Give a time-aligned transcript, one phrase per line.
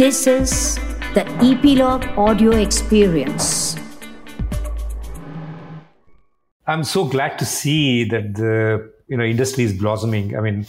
[0.00, 0.76] This is
[1.12, 3.76] the Epilogue Audio Experience.
[6.66, 10.34] I'm so glad to see that the you know industry is blossoming.
[10.38, 10.66] I mean,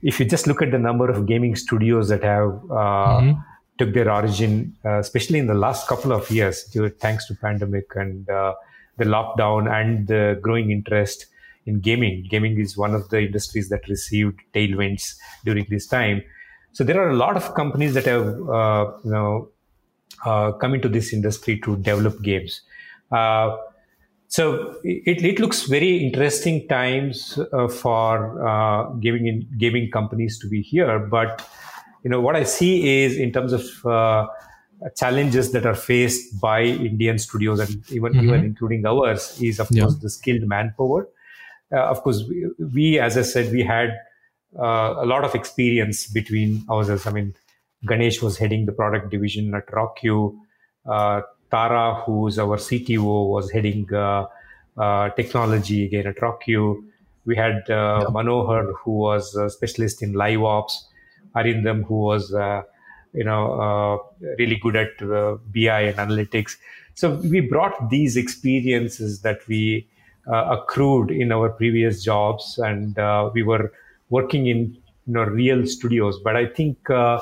[0.00, 3.40] if you just look at the number of gaming studios that have uh, mm-hmm.
[3.76, 7.92] took their origin, uh, especially in the last couple of years, due, thanks to pandemic
[7.96, 8.54] and uh,
[8.96, 11.26] the lockdown and the growing interest
[11.66, 12.26] in gaming.
[12.30, 16.22] Gaming is one of the industries that received tailwinds during this time.
[16.74, 19.48] So there are a lot of companies that have uh, you know
[20.24, 22.60] uh, come into this industry to develop games.
[23.10, 23.56] Uh,
[24.26, 30.48] so it, it looks very interesting times uh, for uh, gaming in, gaming companies to
[30.48, 30.98] be here.
[30.98, 31.48] But
[32.02, 34.26] you know what I see is in terms of uh,
[34.96, 38.24] challenges that are faced by Indian studios and even mm-hmm.
[38.24, 39.84] even including ours is of yeah.
[39.84, 41.08] course the skilled manpower.
[41.72, 43.96] Uh, of course, we, we, as I said, we had
[44.58, 47.06] uh, a lot of experience between ourselves.
[47.06, 47.34] I mean,
[47.86, 50.36] Ganesh was heading the product division at RockYou.
[50.86, 54.26] Uh, Tara, who's our CTO, was heading uh,
[54.76, 56.82] uh, technology again at RockYou.
[57.26, 58.04] We had uh, yeah.
[58.10, 60.86] Manohar, who was a specialist in live ops.
[61.34, 62.30] Arindam, who was
[63.12, 64.06] you know
[64.38, 66.56] really good at BI and analytics.
[66.94, 69.88] So we brought these experiences that we
[70.32, 73.72] uh, accrued in our previous jobs, and uh, we were
[74.10, 76.18] working in you know real studios.
[76.22, 77.20] But I think uh,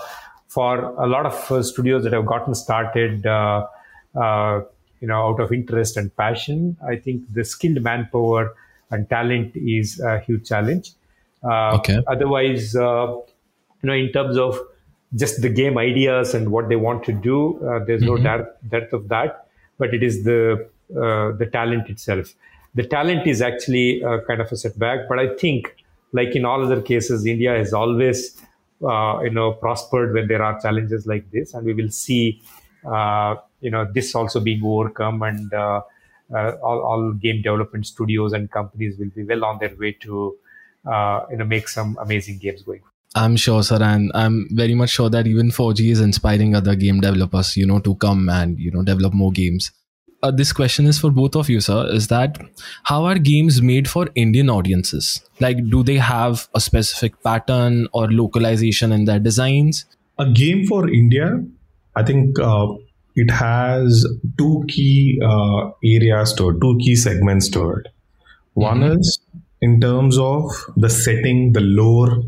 [0.48, 6.14] for a lot of studios that have gotten started, you know, out of interest and
[6.16, 8.54] passion, I think the skilled manpower
[8.90, 10.92] and talent is a huge challenge.
[11.42, 11.98] okay.
[12.06, 13.24] Otherwise, you
[13.82, 14.60] know, in terms of
[15.14, 18.22] just the game ideas and what they want to do, uh, there's mm-hmm.
[18.22, 22.34] no depth of that, but it is the uh, the talent itself
[22.74, 25.08] the talent is actually uh, kind of a setback.
[25.08, 25.76] But I think,
[26.12, 28.40] like in all other cases, India has always,
[28.86, 32.40] uh, you know, prospered when there are challenges like this, and we will see,
[32.84, 35.80] uh, you know, this also being overcome, and uh,
[36.34, 40.36] uh, all, all, game development studios and companies will be well on their way to,
[40.90, 42.82] uh, you know, make some amazing games going.
[43.14, 47.00] I'm sure, sir, and I'm very much sure that even 4G is inspiring other game
[47.00, 49.70] developers, you know, to come and you know develop more games
[50.22, 51.86] uh, this question is for both of you, sir.
[51.92, 52.38] Is that
[52.84, 55.20] how are games made for Indian audiences?
[55.40, 59.84] Like, do they have a specific pattern or localization in their designs?
[60.18, 61.42] A game for India,
[61.96, 62.68] I think uh,
[63.16, 64.06] it has
[64.38, 67.88] two key uh, areas to it, two key segments to it.
[68.54, 69.00] One mm-hmm.
[69.00, 69.18] is
[69.60, 72.22] in terms of the setting, the lore,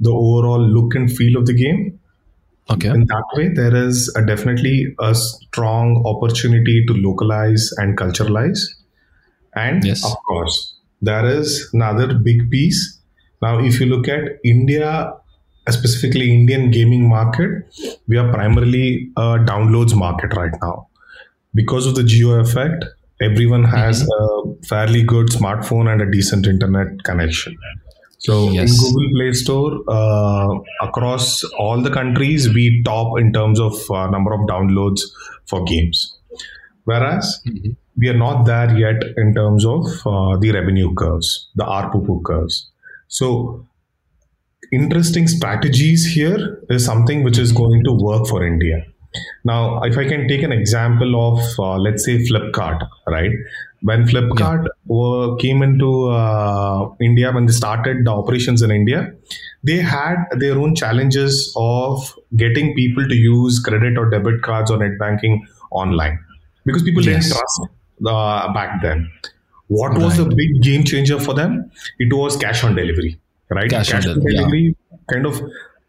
[0.00, 1.97] the overall look and feel of the game.
[2.70, 2.88] Okay.
[2.88, 8.58] In that way, there is a definitely a strong opportunity to localize and culturalize.
[9.54, 10.04] And yes.
[10.04, 13.00] of course, there is another big piece.
[13.40, 15.12] Now, if you look at India,
[15.68, 17.64] specifically Indian gaming market,
[18.06, 20.88] we are primarily a downloads market right now.
[21.54, 22.84] Because of the Jio effect,
[23.22, 24.50] everyone has mm-hmm.
[24.50, 27.56] a fairly good smartphone and a decent internet connection.
[28.18, 28.70] So yes.
[28.70, 34.08] in Google Play Store, uh, across all the countries, we top in terms of uh,
[34.10, 35.00] number of downloads
[35.46, 36.16] for games.
[36.84, 37.70] Whereas mm-hmm.
[37.96, 42.70] we are not there yet in terms of uh, the revenue curves, the ARPU curves.
[43.06, 43.66] So
[44.72, 48.84] interesting strategies here is something which is going to work for India.
[49.44, 53.32] Now, if I can take an example of, uh, let's say, Flipkart, right?
[53.82, 54.70] When Flipkart yeah.
[54.86, 59.12] were, came into uh, India, when they started the operations in India,
[59.62, 64.78] they had their own challenges of getting people to use credit or debit cards or
[64.78, 66.18] net banking online
[66.64, 67.24] because people yes.
[67.24, 67.60] didn't trust
[68.06, 69.10] uh, back then.
[69.68, 70.02] What right.
[70.02, 71.70] was the big game changer for them?
[71.98, 73.18] It was cash on delivery,
[73.50, 73.70] right?
[73.70, 74.98] Cash, cash on, delivery yeah.
[75.12, 75.40] kind of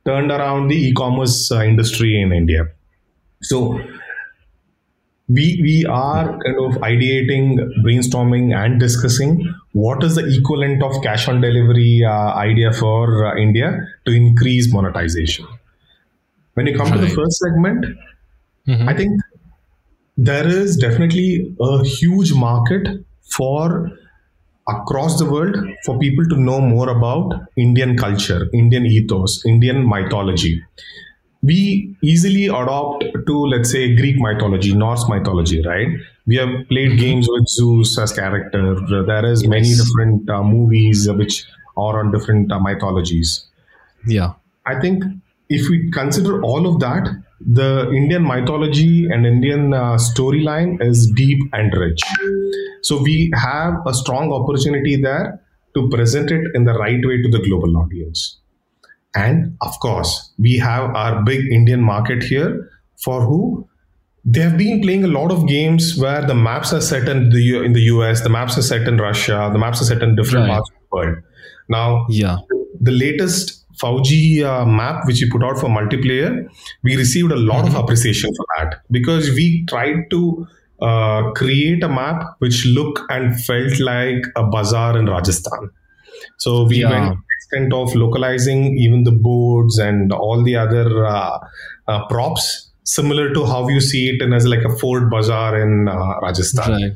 [0.05, 2.67] turned around the e-commerce uh, industry in India.
[3.41, 3.79] So
[5.29, 11.27] we we are kind of ideating, brainstorming, and discussing what is the equivalent of cash
[11.27, 15.47] on delivery uh, idea for uh, India to increase monetization.
[16.55, 16.99] When you come right.
[16.99, 17.85] to the first segment,
[18.67, 18.89] mm-hmm.
[18.89, 19.21] I think
[20.17, 23.91] there is definitely a huge market for
[24.67, 25.55] across the world
[25.85, 30.61] for people to know more about Indian culture, Indian ethos, Indian mythology
[31.41, 35.87] we easily adopt to let's say greek mythology norse mythology right?
[36.27, 36.99] We have played mm-hmm.
[36.99, 38.75] games with zeus as character.
[39.05, 39.49] There is yes.
[39.49, 41.45] many different uh, movies which
[41.75, 43.47] are on different uh, mythologies.
[44.05, 44.33] Yeah.
[44.65, 45.03] I think
[45.49, 47.07] if we consider all of that
[47.39, 52.01] the indian mythology and indian uh, storyline is deep and rich.
[52.81, 55.41] So we have a strong opportunity there
[55.73, 58.38] to present it in the right way to the global audience
[59.15, 62.69] And of course, we have our big Indian market here
[63.03, 63.67] for who
[64.25, 67.63] they have been playing a lot of games where the maps are set in the
[67.63, 70.47] in the US, the maps are set in Russia, the maps are set in different
[70.47, 70.55] right.
[70.55, 71.23] parts of the world.
[71.69, 72.37] Now, yeah,
[72.79, 76.47] the latest FAU-G uh, map which we put out for multiplayer,
[76.83, 77.75] we received a lot mm-hmm.
[77.75, 80.45] of appreciation for that because we tried to
[80.81, 85.69] uh, create a map which looked and felt like a bazaar in Rajasthan.
[86.37, 86.89] So we yeah.
[86.89, 91.39] went extent of localizing even the boards and all the other uh,
[91.87, 95.87] uh, props, similar to how you see it in as like a Fort Bazaar in
[95.87, 96.71] uh, Rajasthan.
[96.71, 96.91] Right.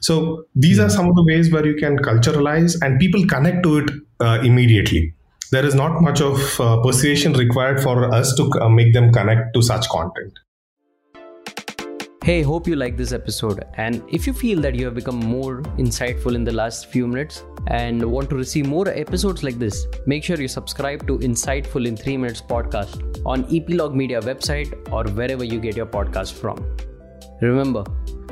[0.00, 3.78] So these are some of the ways where you can culturalize and people connect to
[3.78, 3.90] it
[4.20, 5.12] uh, immediately.
[5.50, 9.54] There is not much of uh, persuasion required for us to uh, make them connect
[9.54, 10.38] to such content.
[12.28, 13.64] Hey, hope you like this episode.
[13.78, 17.42] And if you feel that you have become more insightful in the last few minutes
[17.68, 21.96] and want to receive more episodes like this, make sure you subscribe to Insightful in
[21.96, 26.76] 3 Minutes podcast on Epilogue Media website or wherever you get your podcast from.
[27.40, 27.82] Remember,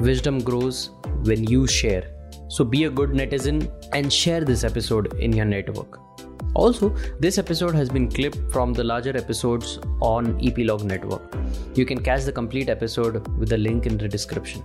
[0.02, 0.90] wisdom grows
[1.22, 2.04] when you share.
[2.48, 6.05] So be a good netizen and share this episode in your network.
[6.56, 6.88] Also,
[7.20, 11.36] this episode has been clipped from the larger episodes on Epilogue Network.
[11.74, 14.64] You can catch the complete episode with the link in the description.